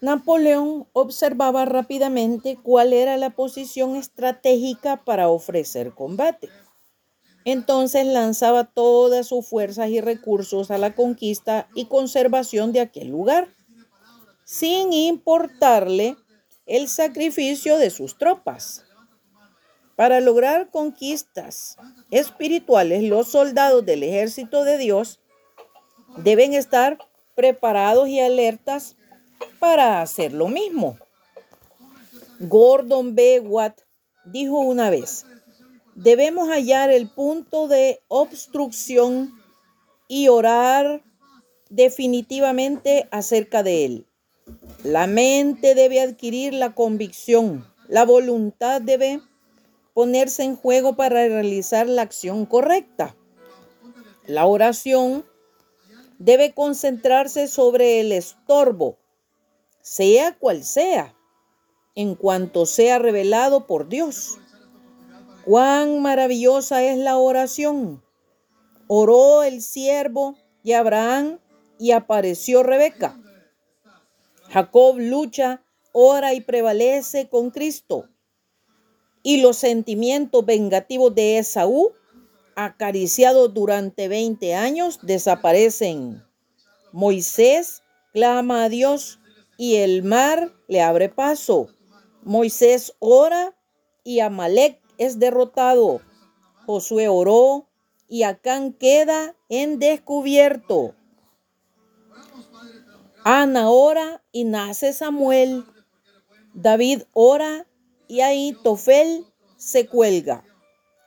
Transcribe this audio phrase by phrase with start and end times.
[0.00, 6.50] Napoleón observaba rápidamente cuál era la posición estratégica para ofrecer combate.
[7.44, 13.48] Entonces lanzaba todas sus fuerzas y recursos a la conquista y conservación de aquel lugar,
[14.44, 16.16] sin importarle
[16.66, 18.84] el sacrificio de sus tropas.
[19.94, 21.78] Para lograr conquistas
[22.10, 25.20] espirituales, los soldados del ejército de Dios
[26.18, 26.98] deben estar
[27.34, 28.96] preparados y alertas
[29.58, 30.98] para hacer lo mismo.
[32.40, 33.40] Gordon B.
[33.40, 33.80] Watt
[34.24, 35.24] dijo una vez,
[35.94, 39.32] debemos hallar el punto de obstrucción
[40.08, 41.02] y orar
[41.70, 44.06] definitivamente acerca de él.
[44.84, 49.20] La mente debe adquirir la convicción, la voluntad debe
[49.94, 53.16] ponerse en juego para realizar la acción correcta.
[54.26, 55.24] La oración
[56.18, 58.98] debe concentrarse sobre el estorbo,
[59.86, 61.14] sea cual sea,
[61.94, 64.36] en cuanto sea revelado por Dios.
[65.44, 68.02] Cuán maravillosa es la oración.
[68.88, 71.38] Oró el siervo de Abraham
[71.78, 73.16] y apareció Rebeca.
[74.48, 75.62] Jacob lucha,
[75.92, 78.08] ora y prevalece con Cristo.
[79.22, 81.92] Y los sentimientos vengativos de Esaú,
[82.56, 86.24] acariciados durante 20 años, desaparecen.
[86.90, 89.20] Moisés clama a Dios
[89.56, 91.68] y el mar le abre paso.
[92.22, 93.56] Moisés ora
[94.04, 96.00] y Amalek es derrotado.
[96.66, 97.68] Josué oró
[98.08, 100.94] y Acán queda en descubierto.
[103.24, 105.64] Ana ora y nace Samuel.
[106.54, 107.66] David ora
[108.08, 110.44] y ahí Tofel se cuelga.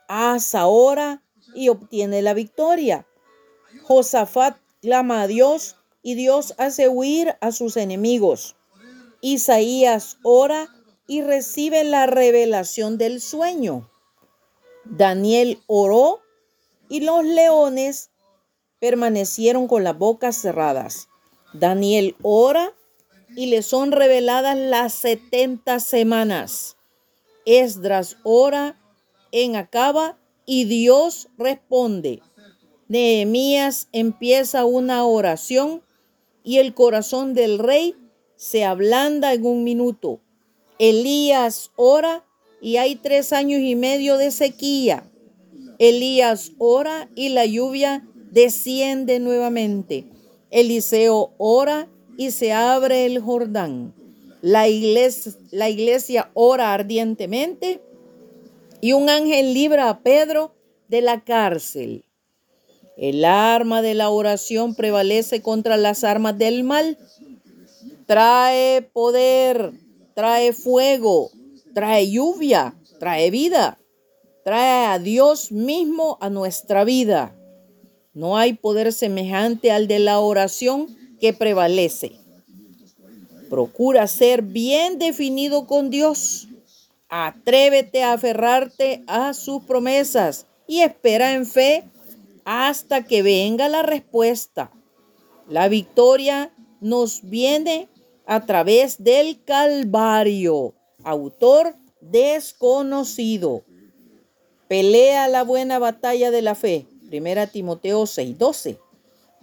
[0.07, 1.23] Asa ora
[1.55, 3.07] y obtiene la victoria.
[3.83, 8.55] Josafat clama a Dios y Dios hace huir a sus enemigos.
[9.21, 10.69] Isaías ora
[11.07, 13.89] y recibe la revelación del sueño.
[14.85, 16.21] Daniel oró
[16.87, 18.11] y los leones
[18.79, 21.09] permanecieron con las bocas cerradas.
[21.53, 22.73] Daniel ora
[23.35, 26.77] y le son reveladas las setenta semanas.
[27.45, 28.79] Esdras ora
[29.31, 32.21] en Acaba y Dios responde.
[32.87, 35.83] Nehemías empieza una oración
[36.43, 37.95] y el corazón del rey
[38.35, 40.21] se ablanda en un minuto.
[40.79, 42.25] Elías ora
[42.61, 45.03] y hay tres años y medio de sequía.
[45.77, 50.05] Elías ora y la lluvia desciende nuevamente.
[50.51, 53.93] Eliseo ora y se abre el Jordán.
[54.41, 57.81] La iglesia, la iglesia ora ardientemente
[58.81, 60.53] y un ángel libra a Pedro
[60.87, 62.05] de la cárcel.
[62.99, 66.97] El arma de la oración prevalece contra las armas del mal.
[68.05, 69.71] Trae poder,
[70.15, 71.31] trae fuego,
[71.73, 73.79] trae lluvia, trae vida,
[74.43, 77.33] trae a Dios mismo a nuestra vida.
[78.13, 82.19] No hay poder semejante al de la oración que prevalece.
[83.49, 86.49] Procura ser bien definido con Dios.
[87.07, 91.85] Atrévete a aferrarte a sus promesas y espera en fe
[92.45, 94.71] hasta que venga la respuesta.
[95.47, 97.89] La victoria nos viene
[98.25, 103.63] a través del Calvario, autor desconocido.
[104.67, 106.85] Pelea la buena batalla de la fe.
[107.07, 108.77] Primera Timoteo 6:12.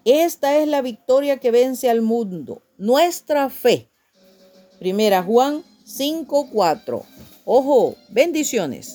[0.04, 3.88] Esta es la victoria que vence al mundo, nuestra fe.
[4.78, 7.04] Primera Juan 5:4.
[7.44, 8.94] Ojo, bendiciones.